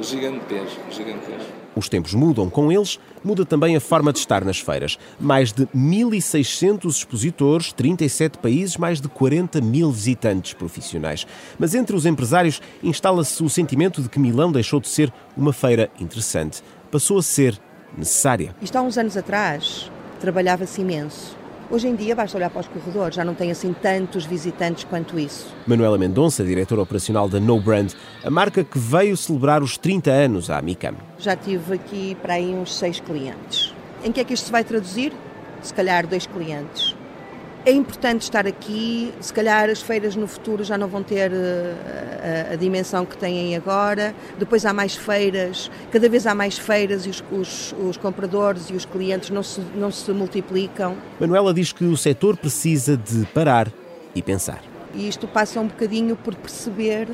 gigantesco, 0.00 0.80
gigantesco. 0.90 1.57
Os 1.78 1.88
tempos 1.88 2.12
mudam, 2.12 2.50
com 2.50 2.72
eles 2.72 2.98
muda 3.22 3.46
também 3.46 3.76
a 3.76 3.80
forma 3.80 4.12
de 4.12 4.18
estar 4.18 4.44
nas 4.44 4.58
feiras. 4.58 4.98
Mais 5.20 5.52
de 5.52 5.64
1.600 5.66 6.88
expositores, 6.88 7.72
37 7.72 8.38
países, 8.38 8.76
mais 8.76 9.00
de 9.00 9.08
40 9.08 9.60
mil 9.60 9.92
visitantes 9.92 10.54
profissionais. 10.54 11.24
Mas 11.56 11.76
entre 11.76 11.94
os 11.94 12.04
empresários 12.04 12.60
instala-se 12.82 13.40
o 13.44 13.48
sentimento 13.48 14.02
de 14.02 14.08
que 14.08 14.18
Milão 14.18 14.50
deixou 14.50 14.80
de 14.80 14.88
ser 14.88 15.12
uma 15.36 15.52
feira 15.52 15.88
interessante. 16.00 16.64
Passou 16.90 17.18
a 17.18 17.22
ser 17.22 17.56
necessária. 17.96 18.56
Isto 18.60 18.76
há 18.76 18.82
uns 18.82 18.98
anos 18.98 19.16
atrás 19.16 19.88
trabalhava-se 20.18 20.80
imenso 20.80 21.36
Hoje 21.70 21.86
em 21.86 21.94
dia 21.94 22.16
basta 22.16 22.38
olhar 22.38 22.48
para 22.48 22.60
os 22.60 22.66
corredores, 22.66 23.14
já 23.14 23.22
não 23.22 23.34
tem 23.34 23.50
assim 23.50 23.74
tantos 23.74 24.24
visitantes 24.24 24.84
quanto 24.84 25.18
isso. 25.18 25.54
Manuela 25.66 25.98
Mendonça, 25.98 26.42
diretora 26.42 26.80
operacional 26.80 27.28
da 27.28 27.38
No 27.38 27.60
Brand, 27.60 27.92
a 28.24 28.30
marca 28.30 28.64
que 28.64 28.78
veio 28.78 29.14
celebrar 29.18 29.62
os 29.62 29.76
30 29.76 30.10
anos 30.10 30.48
à 30.48 30.62
Micam. 30.62 30.94
Já 31.18 31.36
tive 31.36 31.74
aqui 31.74 32.16
para 32.22 32.34
aí 32.34 32.54
uns 32.54 32.74
seis 32.74 33.00
clientes. 33.00 33.74
Em 34.02 34.10
que 34.10 34.20
é 34.20 34.24
que 34.24 34.32
isto 34.32 34.46
se 34.46 34.52
vai 34.52 34.64
traduzir? 34.64 35.12
Se 35.60 35.74
calhar 35.74 36.06
dois 36.06 36.26
clientes 36.26 36.97
é 37.64 37.72
importante 37.72 38.22
estar 38.22 38.46
aqui. 38.46 39.12
Se 39.20 39.32
calhar 39.32 39.68
as 39.68 39.80
feiras 39.80 40.16
no 40.16 40.26
futuro 40.26 40.64
já 40.64 40.78
não 40.78 40.88
vão 40.88 41.02
ter 41.02 41.30
eh, 41.32 42.46
a, 42.50 42.52
a, 42.54 42.56
dimensão 42.56 43.04
que 43.04 43.16
têm 43.16 43.56
agora. 43.56 44.14
Depois 44.38 44.64
há 44.64 44.72
mais 44.72 44.94
feiras, 44.94 45.70
cada 45.90 46.08
vez 46.08 46.26
há 46.26 46.34
mais 46.34 46.58
feiras 46.58 47.06
e 47.06 47.10
os, 47.10 47.24
os, 47.30 47.74
os, 47.78 47.96
compradores 47.96 48.70
e 48.70 48.74
os 48.74 48.84
clientes 48.84 49.30
não 49.30 49.42
se, 49.42 49.60
não 49.74 49.90
se 49.90 50.10
multiplicam. 50.12 50.96
Manuela 51.20 51.52
diz 51.52 51.72
que 51.72 51.84
o 51.84 51.96
setor 51.96 52.36
precisa 52.36 52.96
de 52.96 53.26
parar 53.26 53.70
e 54.14 54.22
pensar. 54.22 54.62
E 54.94 55.08
isto 55.08 55.28
passa 55.28 55.60
um 55.60 55.66
bocadinho 55.66 56.16
por 56.16 56.34
perceber 56.34 57.08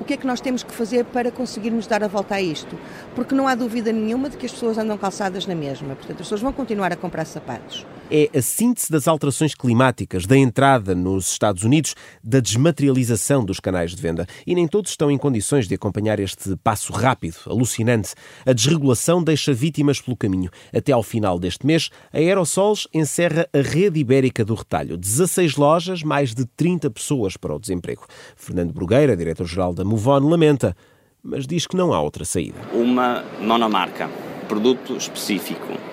o 0.00 0.04
que 0.04 0.14
é 0.14 0.16
que 0.16 0.26
nós 0.26 0.40
temos 0.40 0.62
que 0.62 0.72
fazer 0.72 1.04
para 1.06 1.30
conseguirmos 1.30 1.86
dar 1.86 2.04
a 2.04 2.08
volta 2.08 2.34
a 2.34 2.40
isto? 2.40 2.78
Porque 3.14 3.34
não 3.34 3.48
há 3.48 3.54
dúvida 3.54 3.90
nenhuma 3.92 4.28
de 4.28 4.36
que 4.36 4.46
as 4.46 4.52
pessoas 4.52 4.78
andam 4.78 4.96
calçadas 4.98 5.46
na 5.46 5.54
mesma. 5.54 5.96
Portanto, 5.96 6.20
as 6.20 6.26
pessoas 6.26 6.42
vão 6.42 6.52
continuar 6.52 6.92
a 6.92 6.96
comprar 6.96 7.24
sapatos. 7.24 7.86
É 8.08 8.30
a 8.38 8.40
síntese 8.40 8.88
das 8.88 9.08
alterações 9.08 9.52
climáticas, 9.52 10.26
da 10.26 10.36
entrada 10.36 10.94
nos 10.94 11.28
Estados 11.28 11.64
Unidos, 11.64 11.96
da 12.22 12.38
desmaterialização 12.38 13.44
dos 13.44 13.58
canais 13.58 13.96
de 13.96 14.00
venda. 14.00 14.28
E 14.46 14.54
nem 14.54 14.68
todos 14.68 14.92
estão 14.92 15.10
em 15.10 15.18
condições 15.18 15.66
de 15.66 15.74
acompanhar 15.74 16.20
este 16.20 16.54
passo 16.62 16.92
rápido, 16.92 17.36
alucinante. 17.46 18.14
A 18.46 18.52
desregulação 18.52 19.24
deixa 19.24 19.52
vítimas 19.52 20.00
pelo 20.00 20.16
caminho. 20.16 20.50
Até 20.72 20.92
ao 20.92 21.02
final 21.02 21.36
deste 21.36 21.66
mês, 21.66 21.90
a 22.12 22.18
Aerosols 22.18 22.86
encerra 22.94 23.48
a 23.52 23.60
rede 23.60 23.98
ibérica 23.98 24.44
do 24.44 24.54
retalho. 24.54 24.96
16 24.96 25.56
lojas, 25.56 26.04
mais 26.04 26.32
de 26.32 26.46
30 26.46 26.88
pessoas 26.90 27.36
para 27.36 27.56
o 27.56 27.58
desemprego. 27.58 28.06
Fernando 28.36 28.72
Brugueira, 28.72 29.16
diretor-geral 29.16 29.74
da 29.74 29.84
Movon 29.84 30.28
lamenta, 30.28 30.76
mas 31.24 31.44
diz 31.44 31.66
que 31.66 31.76
não 31.76 31.92
há 31.92 32.00
outra 32.00 32.24
saída. 32.24 32.60
Uma 32.72 33.24
monomarca, 33.40 34.08
produto 34.46 34.96
específico. 34.96 35.85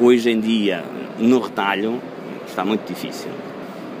Hoje 0.00 0.30
em 0.30 0.38
dia, 0.38 0.84
no 1.18 1.40
retalho, 1.40 2.00
está 2.46 2.64
muito 2.64 2.86
difícil. 2.86 3.30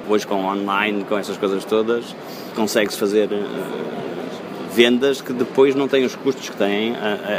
Hoje, 0.08 0.24
com 0.24 0.44
online, 0.44 1.04
com 1.04 1.18
essas 1.18 1.36
coisas 1.36 1.64
todas, 1.64 2.14
consegue-se 2.54 2.96
fazer 2.96 3.28
uh, 3.32 4.72
vendas 4.72 5.20
que 5.20 5.32
depois 5.32 5.74
não 5.74 5.88
têm 5.88 6.04
os 6.04 6.14
custos 6.14 6.50
que 6.50 6.56
têm 6.56 6.92
uh, 6.92 6.96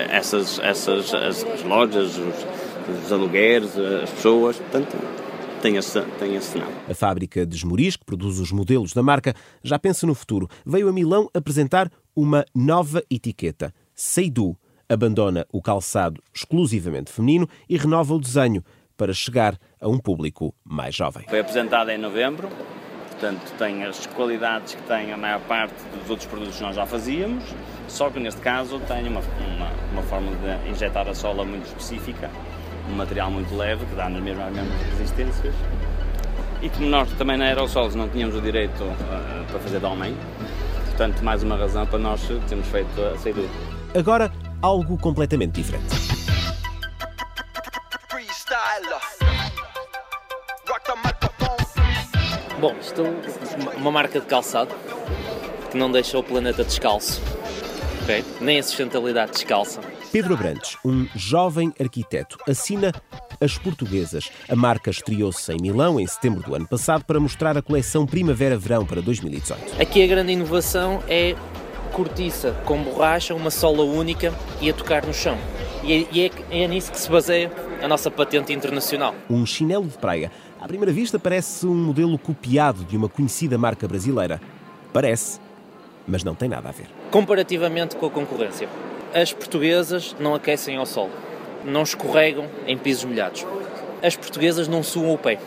essas, 0.10 0.60
essas 0.60 1.14
as, 1.14 1.46
as 1.46 1.64
lojas, 1.64 2.18
os, 2.18 3.06
os 3.06 3.12
alugueres, 3.14 3.78
as 3.78 4.10
pessoas. 4.10 4.58
Portanto, 4.58 4.98
tem 5.62 5.78
esse, 5.78 6.02
tem 6.20 6.36
esse 6.36 6.52
sinal. 6.52 6.70
A 6.90 6.94
fábrica 6.94 7.46
de 7.46 7.56
Esmoriz, 7.56 7.96
que 7.96 8.04
produz 8.04 8.40
os 8.40 8.52
modelos 8.52 8.92
da 8.92 9.02
marca, 9.02 9.34
já 9.64 9.80
pensa 9.80 10.06
no 10.06 10.14
futuro. 10.14 10.50
Veio 10.66 10.90
a 10.90 10.92
Milão 10.92 11.30
apresentar 11.34 11.90
uma 12.14 12.46
nova 12.54 13.02
etiqueta. 13.10 13.74
Seidu 13.96 14.58
abandona 14.90 15.46
o 15.52 15.62
calçado 15.62 16.22
exclusivamente 16.34 17.12
feminino 17.12 17.48
e 17.70 17.78
renova 17.78 18.14
o 18.16 18.20
desenho 18.20 18.64
para 18.98 19.14
chegar 19.14 19.58
a 19.80 19.88
um 19.88 19.98
público 19.98 20.54
mais 20.64 20.96
jovem. 20.96 21.26
Foi 21.30 21.40
apresentada 21.40 21.94
em 21.94 21.98
novembro, 21.98 22.50
portanto 23.12 23.54
tem 23.58 23.84
as 23.86 24.06
qualidades 24.08 24.74
que 24.74 24.82
tem 24.84 25.14
a 25.14 25.18
maior 25.18 25.40
parte 25.42 25.76
dos 25.98 26.10
outros 26.10 26.28
produtos 26.28 26.58
que 26.58 26.64
nós 26.64 26.76
já 26.76 26.86
fazíamos, 26.86 27.44
Só 27.88 28.10
que 28.10 28.20
neste 28.20 28.40
caso 28.42 28.80
tem 28.82 29.08
uma, 29.08 29.22
uma, 29.22 29.72
uma 29.92 30.04
forma 30.04 30.32
de 30.36 30.70
injetar 30.70 31.08
a 31.08 31.16
sola 31.16 31.44
muito 31.44 31.66
específica, 31.66 32.30
um 32.90 32.96
material 32.96 33.32
muito 33.32 33.56
leve 33.56 33.86
que 33.86 33.96
dá 33.96 34.10
nas 34.10 34.22
mesmas, 34.22 34.48
as 34.48 34.54
mesmas 34.54 34.82
resistências. 34.92 35.56
E 36.62 36.70
como 36.70 36.88
nós 36.88 37.12
também 37.14 37.38
na 37.38 37.46
Aerosols 37.46 37.96
não 37.96 38.10
tínhamos 38.10 38.36
o 38.36 38.42
direito 38.42 38.84
uh, 38.84 39.46
para 39.50 39.60
fazer 39.60 39.80
de 39.80 39.86
homem, 39.86 40.16
portanto, 40.88 41.24
mais 41.24 41.42
uma 41.42 41.56
razão 41.56 41.86
para 41.88 41.98
nós 41.98 42.22
termos 42.48 42.68
feito 42.68 43.02
a 43.02 43.18
saída. 43.18 43.42
Agora, 43.96 44.32
algo 44.62 44.98
completamente 44.98 45.54
diferente. 45.54 45.96
Bom, 52.60 52.76
isto 52.82 53.02
é 53.02 53.78
uma 53.78 53.92
marca 53.92 54.20
de 54.20 54.26
calçado 54.26 54.76
que 55.72 55.78
não 55.78 55.90
deixa 55.90 56.18
o 56.18 56.24
planeta 56.24 56.64
descalço, 56.64 57.22
okay? 58.04 58.26
nem 58.42 58.60
a 58.60 58.64
sustentabilidade 58.64 59.32
descalça. 59.32 59.80
Pedro 60.12 60.34
Abrantes, 60.34 60.76
um 60.84 61.08
jovem 61.16 61.72
arquiteto, 61.80 62.38
assina 62.50 62.92
As 63.40 63.58
Portuguesas. 63.58 64.30
A 64.50 64.56
marca 64.56 64.90
estreou-se 64.90 65.54
em 65.54 65.62
Milão 65.62 66.00
em 66.00 66.08
setembro 66.08 66.42
do 66.42 66.56
ano 66.56 66.68
passado 66.68 67.06
para 67.06 67.20
mostrar 67.20 67.56
a 67.58 67.62
coleção 67.62 68.06
Primavera-Verão 68.06 68.86
para 68.86 69.02
2018. 69.02 69.82
Aqui 69.82 70.04
a 70.04 70.08
grande 70.08 70.34
inovação 70.34 71.02
é 71.08 71.36
cortiça 72.00 72.56
com 72.64 72.82
borracha, 72.82 73.36
uma 73.36 73.52
sola 73.52 73.84
única 73.84 74.34
e 74.62 74.70
a 74.70 74.74
tocar 74.74 75.06
no 75.06 75.14
chão. 75.14 75.38
E 75.84 76.08
é, 76.18 76.28
é, 76.54 76.64
é 76.64 76.68
nisso 76.68 76.94
que 76.94 76.98
se 76.98 77.12
baseia 77.12 77.52
a 77.84 77.90
nossa 77.90 78.10
patente 78.10 78.54
internacional. 78.54 79.14
Um 79.30 79.46
chinelo 79.46 79.86
de 79.86 79.98
praia. 79.98 80.32
À 80.62 80.66
primeira 80.66 80.94
vista 80.94 81.20
parece 81.20 81.68
um 81.68 81.76
modelo 81.76 82.18
copiado 82.18 82.86
de 82.86 82.96
uma 82.96 83.10
conhecida 83.10 83.58
marca 83.58 83.86
brasileira. 83.86 84.40
Parece, 84.94 85.42
mas 86.08 86.24
não 86.24 86.34
tem 86.34 86.48
nada 86.48 86.70
a 86.70 86.72
ver. 86.72 86.88
Comparativamente 87.12 87.98
com 87.98 88.06
a 88.06 88.10
concorrência, 88.10 88.70
as 89.14 89.34
portuguesas 89.34 90.16
não 90.22 90.34
aquecem 90.34 90.78
ao 90.78 90.86
sol, 90.86 91.10
não 91.66 91.84
escorregam 91.84 92.46
em 92.66 92.78
pisos 92.78 93.04
molhados. 93.04 93.46
As 94.02 94.16
portuguesas 94.16 94.70
não 94.70 94.82
suam 94.82 95.14
o 95.14 95.18
pé. 95.18 95.38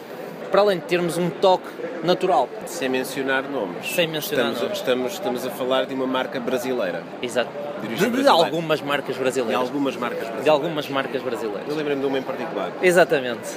Para 0.53 0.61
além 0.61 0.79
de 0.79 0.85
termos 0.85 1.17
um 1.17 1.31
toque 1.31 1.67
natural. 2.05 2.47
Sem 2.67 2.87
mencionar 2.87 3.43
nomes. 3.49 3.95
Sem 3.95 4.07
mencionar 4.07 4.53
estamos, 4.53 4.61
nomes. 4.61 4.79
Estamos, 4.79 5.13
estamos 5.15 5.47
a 5.47 5.51
falar 5.51 5.87
de 5.87 5.95
uma 5.95 6.07
marca 6.07 6.39
brasileira. 6.39 7.03
Exato. 7.23 7.51
De, 7.81 8.23
de, 8.23 8.29
algumas 8.29 8.83
marcas 8.83 9.17
brasileiras. 9.17 9.59
De 9.59 9.67
algumas 9.67 9.97
marcas 9.97 10.19
brasileiras. 10.19 10.45
De 10.45 10.51
algumas 10.51 10.89
marcas 10.91 11.23
brasileiras. 11.23 11.67
Eu 11.67 11.75
lembro-me 11.75 12.03
de 12.03 12.07
uma 12.07 12.19
em 12.19 12.23
particular. 12.23 12.71
Exatamente. 12.83 13.49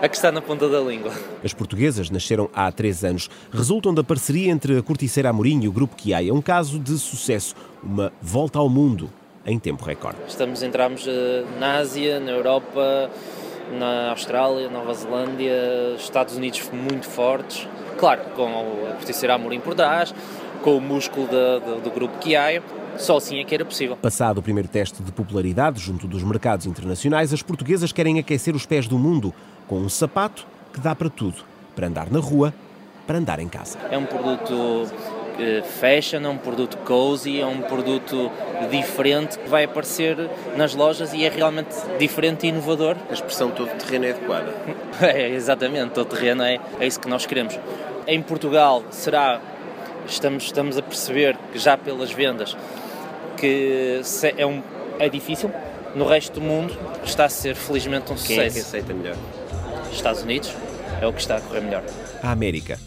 A 0.00 0.08
que 0.08 0.14
está 0.14 0.30
na 0.30 0.40
ponta 0.40 0.68
da 0.68 0.78
língua. 0.78 1.12
As 1.42 1.52
portuguesas 1.52 2.08
nasceram 2.08 2.48
há 2.54 2.70
três 2.70 3.02
anos. 3.02 3.28
Resultam 3.52 3.92
da 3.92 4.04
parceria 4.04 4.52
entre 4.52 4.78
a 4.78 4.82
Corticeira 4.82 5.30
Amorim 5.30 5.64
e 5.64 5.66
o 5.66 5.72
Grupo 5.72 5.96
Kiai. 5.96 6.28
É 6.28 6.32
um 6.32 6.40
caso 6.40 6.78
de 6.78 6.96
sucesso. 6.98 7.56
Uma 7.82 8.12
volta 8.22 8.60
ao 8.60 8.68
mundo 8.68 9.10
em 9.44 9.58
tempo 9.58 9.84
recorde. 9.84 10.18
Estamos, 10.28 10.62
entramos 10.62 11.04
eh, 11.08 11.44
na 11.58 11.78
Ásia, 11.78 12.20
na 12.20 12.30
Europa, 12.30 13.10
na 13.72 14.10
Austrália, 14.10 14.68
Nova 14.68 14.94
Zelândia, 14.94 15.94
Estados 15.96 16.36
Unidos 16.36 16.68
muito 16.72 17.06
fortes. 17.06 17.66
Claro, 17.98 18.22
com 18.36 18.46
a 18.88 18.92
Corticeira 18.94 19.34
Amorim 19.34 19.60
por 19.60 19.74
trás, 19.74 20.14
com 20.62 20.76
o 20.76 20.80
músculo 20.80 21.26
de, 21.26 21.60
de, 21.60 21.80
do 21.80 21.90
Grupo 21.90 22.18
Kiai. 22.18 22.62
Só 22.96 23.16
assim 23.16 23.38
é 23.38 23.44
que 23.44 23.54
era 23.54 23.64
possível. 23.64 23.96
Passado 23.96 24.38
o 24.38 24.42
primeiro 24.42 24.68
teste 24.68 25.02
de 25.02 25.12
popularidade 25.12 25.80
junto 25.80 26.06
dos 26.06 26.22
mercados 26.22 26.66
internacionais, 26.66 27.32
as 27.32 27.42
portuguesas 27.42 27.92
querem 27.92 28.18
aquecer 28.18 28.54
os 28.54 28.66
pés 28.66 28.88
do 28.88 28.98
mundo 28.98 29.32
com 29.68 29.78
um 29.78 29.88
sapato 29.88 30.46
que 30.72 30.80
dá 30.80 30.94
para 30.94 31.08
tudo: 31.08 31.36
para 31.76 31.86
andar 31.86 32.10
na 32.10 32.18
rua, 32.18 32.52
para 33.06 33.18
andar 33.18 33.38
em 33.38 33.48
casa. 33.48 33.78
É 33.90 33.96
um 33.96 34.04
produto 34.04 34.86
fashion, 35.80 36.24
é 36.24 36.28
um 36.28 36.36
produto 36.36 36.76
cozy, 36.78 37.40
é 37.40 37.46
um 37.46 37.62
produto 37.62 38.30
diferente 38.70 39.38
que 39.38 39.48
vai 39.48 39.64
aparecer 39.64 40.16
nas 40.56 40.74
lojas 40.74 41.12
e 41.12 41.24
é 41.24 41.28
realmente 41.28 41.74
diferente 41.98 42.46
e 42.46 42.50
inovador. 42.50 42.96
A 43.08 43.12
expressão 43.12 43.50
todo 43.50 43.68
terreno 43.78 44.06
é 44.06 44.10
adequada. 44.10 44.54
É, 45.00 45.28
exatamente, 45.28 45.92
todo 45.92 46.08
terreno 46.08 46.42
é, 46.42 46.58
é 46.80 46.84
isso 46.84 46.98
que 46.98 47.08
nós 47.08 47.24
queremos. 47.24 47.56
Em 48.04 48.20
Portugal 48.20 48.82
será, 48.90 49.40
estamos, 50.08 50.42
estamos 50.42 50.76
a 50.76 50.82
perceber 50.82 51.36
que 51.52 51.58
já 51.60 51.78
pelas 51.78 52.10
vendas 52.10 52.56
que 53.36 54.00
é, 54.36 54.44
um, 54.44 54.60
é 54.98 55.08
difícil, 55.08 55.52
no 55.94 56.04
resto 56.04 56.40
do 56.40 56.40
mundo 56.40 56.76
está 57.04 57.26
a 57.26 57.28
ser 57.28 57.54
felizmente 57.54 58.12
um 58.12 58.16
Quem 58.16 58.36
sucesso. 58.36 58.40
é 58.40 58.50
que 58.50 58.58
aceita 58.58 58.92
melhor? 58.92 59.16
Estados 59.92 60.22
Unidos 60.22 60.52
é 61.00 61.06
o 61.06 61.12
que 61.12 61.20
está 61.20 61.36
a 61.36 61.40
correr 61.40 61.60
melhor. 61.60 61.84
A 62.22 62.32
América. 62.32 62.78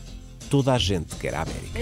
Toda 0.52 0.74
a 0.74 0.78
gente 0.78 1.16
quer 1.16 1.34
a 1.34 1.44
América. 1.44 1.80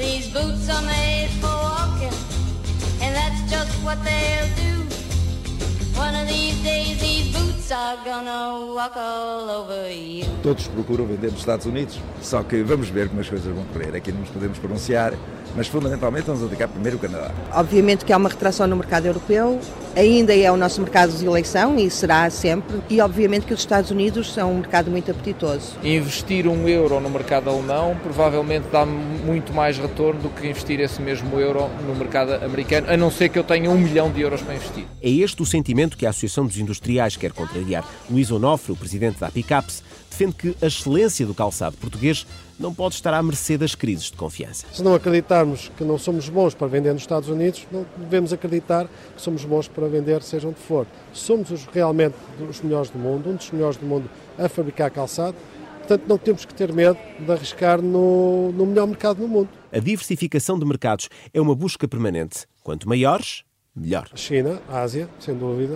Todos 10.44 10.68
procuram 10.68 11.08
vender 11.08 11.32
nos 11.32 11.40
Estados 11.40 11.66
Unidos, 11.66 12.00
só 12.22 12.44
que 12.44 12.62
vamos 12.62 12.90
ver 12.90 13.10
como 13.10 13.22
as 13.22 13.28
coisas 13.28 13.52
vão 13.52 13.64
correr. 13.74 13.96
Aqui 13.96 14.12
não 14.12 14.20
nos 14.20 14.30
podemos 14.30 14.60
pronunciar, 14.60 15.14
mas 15.56 15.68
fundamentalmente 15.68 16.28
vamos 16.28 16.44
dedicar 16.44 16.68
primeiro 16.68 16.98
o 16.98 17.00
Canadá. 17.00 17.32
Obviamente 17.56 18.06
que 18.06 18.14
há 18.14 18.18
uma 18.18 18.30
retração 18.30 18.68
no 18.68 18.76
mercado 18.76 19.08
europeu, 19.08 19.60
ainda 19.96 20.36
é 20.36 20.52
o 20.52 20.58
nosso 20.58 20.82
mercado 20.82 21.12
de 21.12 21.26
eleição 21.26 21.78
e 21.78 21.90
será 21.90 22.30
sempre, 22.30 22.82
e 22.90 23.02
obviamente 23.02 23.46
que 23.46 23.54
os 23.54 23.60
Estados 23.60 23.92
Unidos 23.92 24.34
são 24.34 24.54
um 24.54 24.58
mercado 24.58 24.90
muito 24.90 25.12
apetitoso. 25.12 25.78
Investir 25.84 26.48
um 26.48 26.68
euro 26.68 27.00
no 27.00 27.10
mercado 27.10 27.50
alemão 27.50 27.98
provavelmente 28.02 28.68
dá 28.72 28.86
muito 28.86 29.54
mais 29.54 29.78
retorno 29.78 30.22
do 30.22 30.30
que 30.30 30.48
investir 30.48 30.80
esse 30.80 31.02
mesmo 31.02 31.40
euro 31.40 31.70
no 31.86 31.96
mercado 31.96 32.34
americano, 32.44 32.88
a 32.90 32.98
não 32.98 33.12
ser 33.12 33.30
que 33.30 33.40
eu 33.40 33.44
tenha 33.44 33.70
um 33.70 33.78
milhão 33.78 34.12
de 34.12 34.22
euros 34.22 34.42
para 34.42 34.56
investir. 34.56 34.86
É 35.02 35.10
este 35.10 35.42
o 35.42 35.46
sentimento 35.46 35.98
que 35.98 36.06
a 36.06 36.10
Associação 36.10 36.46
dos 36.46 36.58
Industriais 36.58 37.16
quer 37.18 37.32
contrariar. 37.32 37.86
Luís 38.10 38.32
Onofre, 38.32 38.72
o 38.72 38.76
presidente 38.76 39.20
da 39.20 39.30
Picaps, 39.30 39.84
defende 40.10 40.34
que 40.34 40.56
a 40.62 40.68
excelência 40.68 41.26
do 41.26 41.34
calçado 41.34 41.78
português 41.78 42.26
não 42.60 42.74
pode 42.74 42.96
estar 42.96 43.14
à 43.14 43.24
mercê 43.24 43.58
das 43.58 43.74
crises 43.74 44.12
de 44.12 44.18
confiança. 44.18 44.68
Se 44.74 44.84
não 44.84 44.94
acreditarmos 44.94 45.72
que 45.78 45.84
não 45.84 45.98
somos 45.98 46.28
bons 46.28 46.54
para 46.54 46.68
vender 46.68 46.92
nos 46.92 47.04
Estados 47.04 47.30
Unidos, 47.30 47.66
não 47.72 47.86
devemos 47.98 48.34
acreditar 48.34 48.88
que 49.16 49.22
somos 49.22 49.46
bons 49.46 49.68
para 49.70 49.88
vender, 49.88 50.22
seja 50.22 50.48
onde 50.48 50.60
for. 50.60 50.86
Somos 51.14 51.50
os, 51.52 51.66
realmente 51.66 52.16
os 52.48 52.62
melhores 52.62 52.90
do 52.90 53.00
mundo, 53.00 53.30
um 53.30 53.36
dos 53.36 53.50
melhores 53.52 53.78
do 53.78 53.86
mundo 53.86 54.10
a 54.38 54.50
fabricar 54.50 54.92
calçado, 54.92 55.36
portanto 55.78 56.04
não 56.06 56.18
temos 56.18 56.44
que 56.44 56.54
ter 56.54 56.74
medo 56.74 56.98
de 57.18 57.32
arriscar 57.32 57.82
no, 57.82 58.52
no 58.52 58.66
melhor 58.66 58.88
mercado 58.88 59.22
do 59.22 59.28
mundo. 59.28 59.50
A 59.72 59.80
diversificação 59.80 60.60
de 60.60 60.66
mercados 60.66 61.10
é 61.34 61.40
uma 61.40 61.56
busca 61.56 61.88
permanente. 61.88 62.46
Quanto 62.62 62.90
maiores, 62.90 63.44
melhor. 63.74 64.10
A 64.12 64.18
China, 64.18 64.62
a 64.68 64.82
Ásia, 64.82 65.08
sem 65.20 65.34
dúvida. 65.34 65.76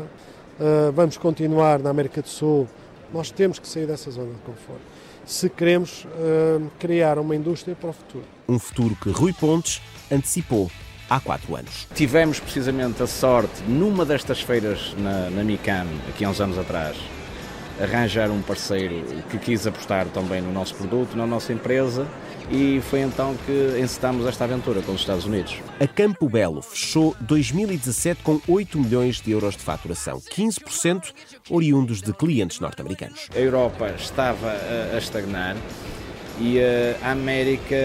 Uh, 0.60 0.92
vamos 0.92 1.18
continuar 1.18 1.80
na 1.80 1.90
América 1.90 2.22
do 2.22 2.28
Sul. 2.28 2.68
Nós 3.14 3.32
temos 3.32 3.58
que 3.58 3.68
sair 3.68 3.88
dessa 3.88 4.12
zona 4.12 4.34
de 4.34 4.40
conforto 4.42 4.93
se 5.26 5.50
queremos 5.50 6.06
uh, 6.06 6.70
criar 6.80 7.18
uma 7.18 7.36
indústria 7.36 7.76
para 7.76 7.90
o 7.90 7.94
futuro. 7.94 8.26
Um 8.48 8.60
futuro 8.60 8.96
que 8.96 9.10
Rui 9.10 9.34
Pontes 9.34 9.82
antecipou 10.12 10.70
há 11.10 11.20
quatro 11.20 11.56
anos. 11.56 11.88
Tivemos 11.94 12.40
precisamente 12.40 13.02
a 13.02 13.08
sorte, 13.08 13.62
numa 13.68 14.06
destas 14.06 14.42
feiras 14.42 14.94
na, 14.98 15.30
na 15.30 15.44
MICAM, 15.44 15.88
aqui 16.10 16.26
há 16.26 16.30
uns 16.30 16.42
anos 16.42 16.58
atrás, 16.58 16.98
arranjar 17.82 18.30
um 18.30 18.42
parceiro 18.42 19.04
que 19.30 19.38
quis 19.38 19.66
apostar 19.66 20.06
também 20.08 20.42
no 20.42 20.52
nosso 20.52 20.76
produto, 20.76 21.16
na 21.16 21.26
nossa 21.26 21.54
empresa, 21.54 22.08
e 22.50 22.82
foi 22.82 23.02
então 23.02 23.36
que 23.46 23.80
encetámos 23.80 24.26
esta 24.26 24.44
aventura 24.44 24.82
com 24.82 24.94
os 24.94 25.02
Estados 25.02 25.26
Unidos. 25.26 25.58
A 25.80 25.88
Campo 25.88 26.30
Belo 26.30 26.62
fechou 26.62 27.16
2017 27.22 28.22
com 28.24 28.40
8 28.48 28.80
milhões 28.80 29.22
de 29.22 29.32
euros 29.32 29.56
de 29.56 29.64
faturação, 29.64 30.20
15% 30.20 31.14
oriundos 31.50 32.02
de 32.02 32.14
clientes 32.14 32.60
norte-americanos. 32.60 33.30
A 33.36 33.40
Europa 33.40 33.94
estava 33.98 34.50
a, 34.50 34.96
a 34.96 34.98
estagnar 34.98 35.56
e 36.40 36.60
a 37.02 37.12
América, 37.12 37.76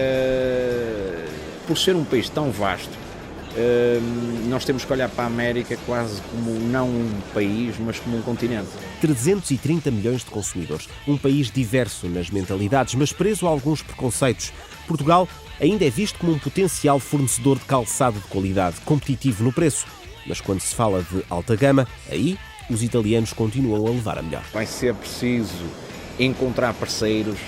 por 1.67 1.77
ser 1.77 1.95
um 1.95 2.03
país 2.03 2.29
tão 2.29 2.51
vasto, 2.51 2.97
nós 4.47 4.65
temos 4.65 4.85
que 4.85 4.91
olhar 4.91 5.09
para 5.09 5.25
a 5.25 5.27
América 5.27 5.77
quase 5.85 6.21
como 6.23 6.51
não 6.59 6.87
um 6.87 7.21
país, 7.33 7.75
mas 7.79 7.99
como 7.99 8.17
um 8.17 8.21
continente. 8.21 8.69
330 9.01 9.91
milhões 9.91 10.23
de 10.23 10.31
consumidores, 10.31 10.87
um 11.07 11.17
país 11.17 11.51
diverso 11.51 12.07
nas 12.07 12.29
mentalidades, 12.29 12.95
mas 12.95 13.11
preso 13.11 13.47
a 13.47 13.49
alguns 13.49 13.81
preconceitos. 13.81 14.51
Portugal 14.87 15.27
ainda 15.59 15.85
é 15.85 15.89
visto 15.89 16.19
como 16.19 16.33
um 16.33 16.39
potencial 16.39 16.99
fornecedor 16.99 17.59
de 17.59 17.65
calçado 17.65 18.19
de 18.19 18.27
qualidade, 18.27 18.77
competitivo 18.85 19.43
no 19.43 19.51
preço. 19.51 19.85
Mas 20.25 20.41
quando 20.41 20.59
se 20.61 20.75
fala 20.75 21.03
de 21.03 21.23
alta 21.29 21.55
gama, 21.55 21.87
aí 22.09 22.37
os 22.69 22.83
italianos 22.83 23.33
continuam 23.33 23.87
a 23.87 23.91
levar 23.91 24.17
a 24.19 24.21
melhor. 24.21 24.43
Vai 24.53 24.65
ser 24.65 24.93
preciso 24.93 25.65
encontrar 26.19 26.73
parceiros, 26.73 27.39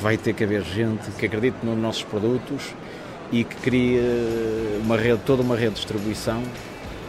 vai 0.00 0.16
ter 0.16 0.34
que 0.34 0.44
haver 0.44 0.62
gente 0.64 1.10
que 1.18 1.26
acredite 1.26 1.58
nos 1.62 1.78
nossos 1.78 2.02
produtos 2.02 2.74
e 3.32 3.44
que 3.44 3.56
crie 3.56 4.00
uma 4.82 4.96
rede, 4.96 5.20
toda 5.24 5.42
uma 5.42 5.56
rede 5.56 5.70
de 5.70 5.76
distribuição 5.76 6.42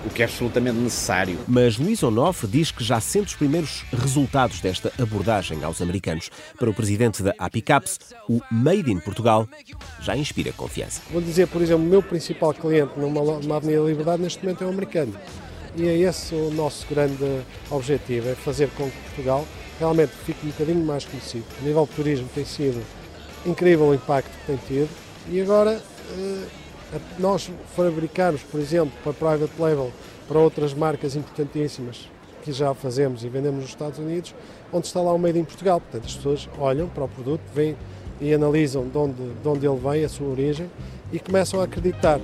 o 0.05 0.09
que 0.09 0.21
é 0.21 0.25
absolutamente 0.25 0.77
necessário. 0.77 1.39
Mas 1.47 1.77
Luís 1.77 2.03
Onofre 2.03 2.47
diz 2.47 2.71
que 2.71 2.83
já 2.83 3.01
sente 3.01 3.27
os 3.27 3.35
primeiros 3.35 3.83
resultados 3.91 4.61
desta 4.61 4.91
abordagem 5.01 5.63
aos 5.63 5.81
americanos. 5.81 6.29
Para 6.57 6.69
o 6.69 6.73
presidente 6.73 7.23
da 7.23 7.33
Apicaps, 7.39 7.99
o 8.29 8.39
Made 8.51 8.91
in 8.91 8.99
Portugal 8.99 9.49
já 9.99 10.15
inspira 10.15 10.53
confiança. 10.53 11.01
Vou 11.11 11.21
dizer, 11.21 11.47
por 11.47 11.61
exemplo, 11.61 11.83
o 11.83 11.89
meu 11.89 12.03
principal 12.03 12.53
cliente 12.53 12.91
numa, 12.97 13.21
numa 13.39 13.57
Avenida 13.57 13.81
Liberdade 13.81 14.21
neste 14.21 14.43
momento 14.43 14.63
é 14.63 14.67
um 14.67 14.69
americano. 14.69 15.13
E 15.75 15.87
é 15.87 15.97
esse 15.97 16.33
o 16.35 16.51
nosso 16.51 16.85
grande 16.87 17.41
objetivo, 17.69 18.29
é 18.29 18.35
fazer 18.35 18.69
com 18.77 18.89
que 18.89 18.97
Portugal 18.97 19.45
realmente 19.79 20.11
fique 20.25 20.45
um 20.45 20.49
bocadinho 20.51 20.85
mais 20.85 21.03
conhecido. 21.03 21.45
A 21.59 21.65
nível 21.65 21.85
de 21.85 21.95
turismo 21.95 22.29
tem 22.33 22.45
sido 22.45 22.81
incrível 23.45 23.87
o 23.87 23.93
impacto 23.93 24.29
que 24.29 24.45
tem 24.45 24.57
tido 24.67 24.89
e 25.29 25.41
agora 25.41 25.71
eh, 25.71 25.94
nós 27.19 27.49
fabricarmos, 27.75 28.41
por 28.43 28.59
exemplo, 28.59 28.93
para 29.03 29.13
private 29.13 29.53
label, 29.59 29.91
para 30.27 30.39
outras 30.39 30.73
marcas 30.73 31.15
importantíssimas 31.15 32.09
que 32.43 32.51
já 32.51 32.73
fazemos 32.73 33.23
e 33.23 33.29
vendemos 33.29 33.61
nos 33.61 33.69
Estados 33.69 33.97
Unidos, 33.97 34.35
onde 34.71 34.85
está 34.85 35.01
lá 35.01 35.11
o 35.11 35.17
Made 35.17 35.39
in 35.39 35.43
Portugal. 35.43 35.81
Portanto, 35.81 36.05
as 36.05 36.15
pessoas 36.15 36.49
olham 36.59 36.87
para 36.87 37.03
o 37.03 37.07
produto, 37.07 37.41
vêm 37.53 37.75
e 38.21 38.33
analisam 38.33 38.87
de 38.87 38.97
onde, 38.97 39.33
de 39.41 39.47
onde 39.47 39.67
ele 39.67 39.79
vem, 39.79 40.05
a 40.05 40.09
sua 40.09 40.27
origem, 40.27 40.69
e 41.11 41.19
começam 41.19 41.59
a 41.59 41.63
acreditar. 41.63 42.19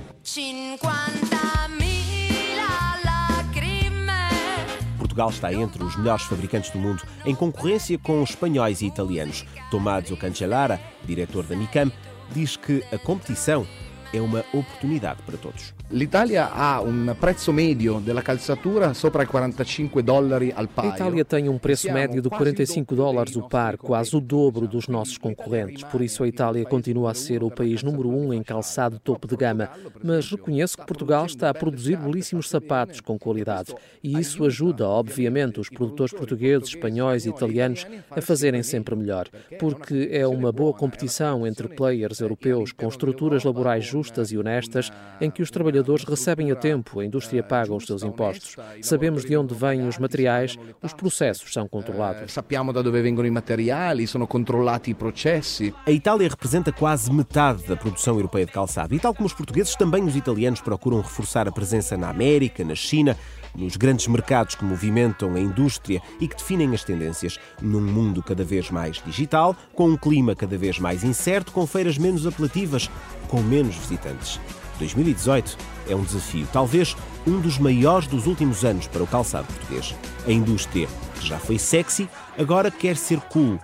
Portugal 4.96 5.28
está 5.28 5.52
entre 5.52 5.82
os 5.84 5.96
melhores 5.96 6.24
fabricantes 6.24 6.70
do 6.70 6.78
mundo, 6.78 7.02
em 7.26 7.34
concorrência 7.34 7.98
com 7.98 8.22
os 8.22 8.30
espanhóis 8.30 8.80
e 8.80 8.86
italianos. 8.86 9.44
Tommaso 9.70 10.16
Cancellara, 10.16 10.80
diretor 11.04 11.44
da 11.44 11.54
Micam, 11.54 11.92
diz 12.32 12.56
que 12.56 12.84
a 12.92 12.98
competição 12.98 13.66
é 14.12 14.20
uma 14.20 14.44
oportunidade 14.52 15.22
para 15.24 15.38
todos. 15.38 15.74
L'Italia 15.90 16.50
ha 16.52 16.80
un 16.80 17.14
prezzo 17.18 17.52
medio 17.52 18.00
della 18.00 18.22
calzatura 18.22 18.94
sopra 18.94 19.22
i 19.22 19.26
45 19.26 20.02
dollari 20.02 20.52
al 20.54 20.68
paio. 20.68 20.90
A 20.90 20.94
Itália 20.94 21.24
tem 21.24 21.48
um 21.48 21.58
preço 21.58 21.92
médio 21.92 22.22
de 22.22 22.28
45 22.28 22.94
dólares 22.94 23.36
o 23.36 23.48
par, 23.48 23.76
quase 23.76 24.16
o 24.16 24.20
dobro 24.20 24.66
dos 24.66 24.88
nossos 24.88 25.18
concorrentes. 25.18 25.82
Por 25.84 26.00
isso 26.00 26.22
a 26.22 26.28
Itália 26.28 26.64
continua 26.64 27.10
a 27.10 27.14
ser 27.14 27.42
o 27.42 27.50
país 27.50 27.82
número 27.82 28.08
um 28.08 28.32
em 28.32 28.42
calçado 28.42 28.98
topo 28.98 29.26
de 29.26 29.36
gama. 29.36 29.70
Mas 30.02 30.30
reconheço 30.30 30.78
que 30.78 30.86
Portugal 30.86 31.26
está 31.26 31.50
a 31.50 31.54
produzir 31.54 31.96
belíssimos 31.96 32.48
sapatos 32.48 33.00
com 33.00 33.18
qualidade. 33.18 33.74
E 34.02 34.18
isso 34.18 34.44
ajuda, 34.44 34.88
obviamente, 34.88 35.60
os 35.60 35.68
produtores 35.68 36.14
portugueses, 36.14 36.68
espanhóis 36.68 37.26
e 37.26 37.30
italianos 37.30 37.86
a 38.10 38.20
fazerem 38.20 38.62
sempre 38.62 38.96
melhor. 38.96 39.28
Porque 39.58 40.08
é 40.10 40.26
uma 40.26 40.52
boa 40.52 40.72
competição 40.72 41.46
entre 41.46 41.68
players 41.68 42.20
europeus 42.20 42.72
com 42.72 42.88
estruturas 42.88 43.44
laborais 43.44 43.84
justas 43.84 44.01
e 44.30 44.38
honestas 44.38 44.90
em 45.20 45.30
que 45.30 45.42
os 45.42 45.50
trabalhadores 45.50 45.72
trabalhadores 45.72 46.04
recebem 46.04 46.50
a 46.50 46.56
tempo, 46.56 47.00
a 47.00 47.04
indústria 47.04 47.42
paga 47.42 47.74
os 47.74 47.86
seus 47.86 48.02
impostos. 48.02 48.56
Sabemos 48.82 49.24
de 49.24 49.36
onde 49.36 49.54
vêm 49.54 49.86
os 49.86 49.98
materiais, 49.98 50.58
os 50.82 50.92
processos 50.92 51.52
são 51.52 51.66
controlados. 51.68 52.32
Sappiamo 52.32 52.72
da 52.72 52.82
dove 52.82 53.02
vengono 53.02 53.26
i 53.26 53.30
materiali, 53.30 54.06
sono 54.06 54.26
controllati 54.26 54.90
i 54.90 54.94
processi. 54.94 55.74
A 55.86 55.90
Itália 55.90 56.28
representa 56.28 56.72
quase 56.72 57.12
metade 57.12 57.64
da 57.66 57.76
produção 57.76 58.14
europeia 58.14 58.46
de 58.46 58.52
calçado 58.52 58.94
e, 58.94 59.00
tal 59.00 59.14
como 59.14 59.26
os 59.26 59.34
portugueses, 59.34 59.74
também 59.76 60.04
os 60.04 60.16
italianos 60.16 60.60
procuram 60.60 61.00
reforçar 61.00 61.48
a 61.48 61.52
presença 61.52 61.96
na 61.96 62.08
América, 62.08 62.64
na 62.64 62.74
China, 62.74 63.16
nos 63.54 63.76
grandes 63.76 64.06
mercados 64.06 64.54
que 64.54 64.64
movimentam 64.64 65.34
a 65.34 65.40
indústria 65.40 66.00
e 66.20 66.28
que 66.28 66.36
definem 66.36 66.74
as 66.74 66.84
tendências 66.84 67.38
num 67.60 67.80
mundo 67.80 68.22
cada 68.22 68.44
vez 68.44 68.70
mais 68.70 69.02
digital, 69.04 69.56
com 69.74 69.90
um 69.90 69.96
clima 69.96 70.34
cada 70.34 70.56
vez 70.56 70.78
mais 70.78 71.04
incerto, 71.04 71.52
com 71.52 71.66
feiras 71.66 71.98
menos 71.98 72.26
apelativas, 72.26 72.90
com 73.28 73.40
menos 73.40 73.76
visitantes. 73.76 74.40
2018 74.78 75.56
é 75.88 75.94
um 75.94 76.02
desafio, 76.02 76.46
talvez 76.52 76.96
um 77.26 77.40
dos 77.40 77.58
maiores 77.58 78.06
dos 78.06 78.26
últimos 78.26 78.64
anos 78.64 78.86
para 78.86 79.02
o 79.02 79.06
calçado 79.06 79.46
português. 79.46 79.94
A 80.26 80.32
indústria, 80.32 80.88
que 81.18 81.26
já 81.26 81.38
foi 81.38 81.58
sexy, 81.58 82.08
agora 82.38 82.70
quer 82.70 82.96
ser 82.96 83.20
cool 83.20 83.58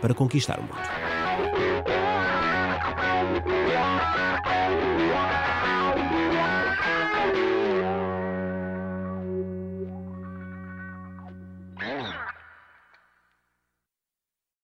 para 0.00 0.14
conquistar 0.14 0.58
o 0.58 0.62
mundo. 0.62 1.07